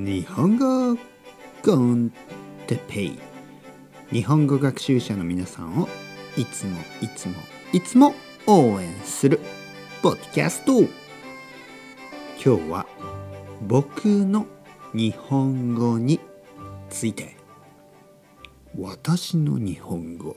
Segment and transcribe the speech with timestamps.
[0.00, 0.96] 日本語
[1.64, 2.12] コン
[2.68, 3.18] テペイ。
[4.12, 5.88] 日本語学習者の皆さんを
[6.36, 7.34] いつもいつも
[7.72, 8.14] いつも
[8.46, 9.40] 応援する
[10.00, 10.82] ポッドキャスト。
[10.82, 12.86] 今日は
[13.66, 14.46] 僕の
[14.94, 16.20] 日本語に
[16.90, 17.36] ついて。
[18.78, 20.36] 私の日本語。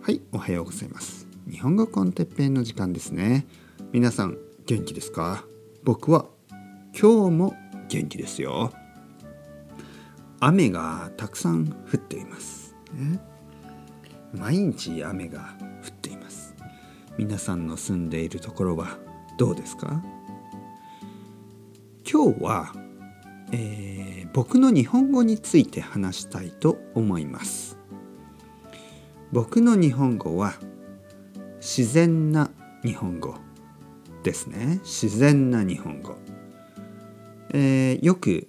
[0.00, 1.26] はいおはようございます。
[1.50, 3.48] 日本語コンテッペイの時間ですね。
[3.90, 4.38] 皆さん
[4.68, 5.46] 元気ですか？
[5.82, 6.26] 僕は
[6.92, 7.54] 今日も
[7.88, 8.70] 元気ですよ。
[10.40, 12.76] 雨がたくさん降っています、
[14.34, 16.54] 毎日雨が降っています。
[17.16, 18.98] 皆さんの住んでいるところは
[19.38, 20.02] どうですか？
[22.04, 22.74] 今日は、
[23.52, 27.78] えー僕の日本語について話したいと思います。
[29.32, 30.52] 僕の日本語は
[31.56, 32.50] 自然な
[32.84, 33.34] 日本語。
[34.28, 34.80] ですね。
[34.84, 36.18] 自然な日本語、
[37.54, 38.46] えーよく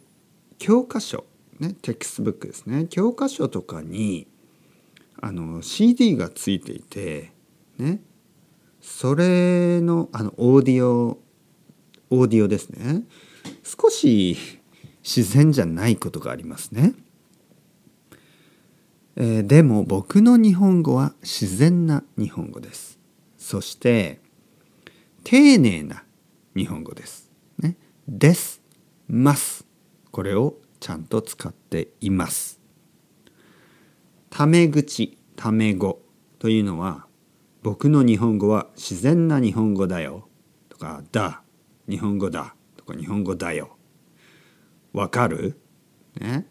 [0.58, 1.24] 教科書
[1.58, 2.88] ねテキストブックですね。
[2.90, 4.28] 教科書とかに
[5.22, 7.32] あの CD がついていて
[7.78, 8.02] ね。
[8.82, 11.18] それのあのオーディオ
[12.10, 13.04] オーディオですね。
[13.64, 14.38] 少し
[15.02, 16.94] 自然じゃないことがありますね、
[19.16, 23.00] えーでも僕の日本語は自然な日本語です。
[23.38, 24.20] そして
[25.32, 26.06] 丁寧な
[26.56, 27.30] 日本語です。
[27.60, 27.78] ね、
[28.08, 28.64] です、
[29.08, 29.64] ます。
[30.10, 32.60] これをちゃんと使っています。
[34.32, 36.02] タメ口、タメ語
[36.40, 37.06] というのは
[37.62, 40.28] 僕の日本語は自然な日本語だよ
[40.68, 41.44] とかだ、
[41.88, 43.78] 日本語だとか日本語だよ。
[44.94, 45.62] わかる？
[46.20, 46.48] ね、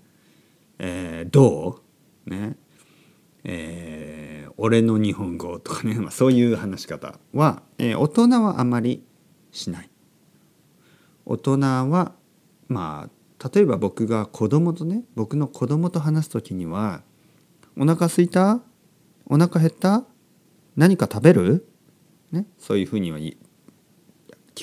[0.78, 1.82] えーど
[2.28, 2.30] う？
[2.30, 2.56] ね
[4.58, 9.02] 俺の日本語とかね、 まあ、そういう話し方は、えー大人はあまり
[9.52, 9.90] しない。
[11.24, 12.12] 大人は
[12.68, 17.02] まあ例えば僕が子供とね僕の子供と話す時には
[17.78, 18.60] 「お腹すいた？
[19.26, 20.04] お腹減った？
[20.76, 21.66] 何か食べる?」
[22.32, 23.36] ねそういうふうには聞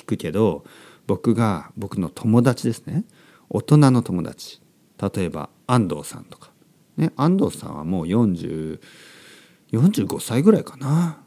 [0.04, 0.64] くけど
[1.06, 3.04] 僕が僕の友達ですね。
[3.48, 4.60] 大人の友達。
[5.00, 6.50] 例えば安藤さんとか、
[6.96, 8.80] ね、安藤さんはもう40
[9.72, 11.22] 45歳ぐらいかな。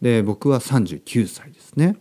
[0.00, 1.96] で僕は39歳ですね。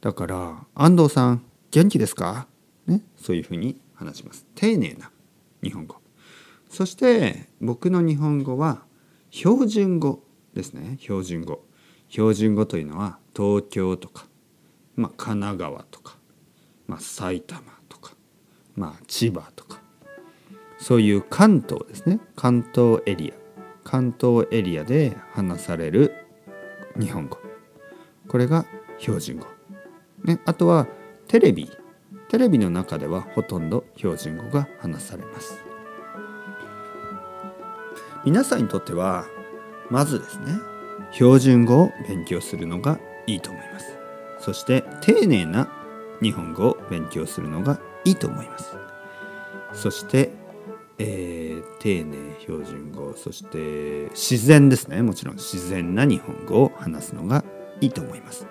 [0.00, 2.46] だから「安藤さん元気ですか?」
[2.86, 4.46] ねそういうふうに話します。
[4.54, 5.10] 丁寧な
[5.62, 5.96] 日本語。
[6.68, 8.84] そして僕の日本語は
[9.30, 10.22] 標準語
[10.54, 10.96] ですね。
[11.00, 11.64] 標準語。
[12.08, 14.26] 標準語というのは東京とか、
[14.96, 16.16] まあ、神奈川とか、
[16.86, 18.14] まあ、埼玉とか、
[18.74, 19.82] まあ、千葉とか。
[20.78, 22.20] そういう関東ですね。
[22.36, 23.37] 関東エリア。
[23.90, 26.12] 関東エリアで話される
[27.00, 27.38] 日本語。
[28.28, 28.66] これが
[28.98, 29.46] 標準語、
[30.24, 30.86] ね、あとは
[31.26, 31.70] テレビ。
[32.28, 35.64] テレビの中ではほとんど標準語が話されます。
[38.26, 39.24] 皆さんにとっては
[39.88, 40.44] まずですね
[41.12, 43.96] 標準語を勉強するのがいいと思います。
[44.40, 45.66] そして丁寧な
[46.20, 48.76] 日本語を勉強するのがいいと思います。
[49.72, 50.30] そして
[50.98, 51.47] えー
[51.78, 57.44] 丁寧標準語そして自然ですねもちろん自然な日本語を話すのが
[57.80, 58.46] いいと思います。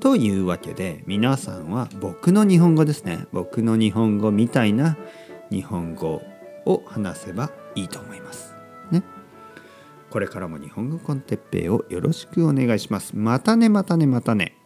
[0.00, 4.96] というわけで皆さんは僕の日本語ですね僕の日本語みたいな
[5.50, 6.20] 日本語
[6.66, 8.54] を話せばいいと思います。
[8.90, 9.02] ね。
[10.10, 13.16] これからも日本語コンテッペイをよろしくお願いします。
[13.16, 14.56] またねまたねまたね。